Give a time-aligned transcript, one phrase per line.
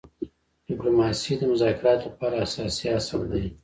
[0.67, 3.45] ډيپلوماسي د مذاکراتو لپاره اساسي اصل دی.